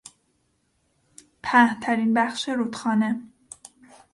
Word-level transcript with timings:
پهنترین 1.43 2.13
بخش 2.13 2.49
رودخانه 2.49 3.21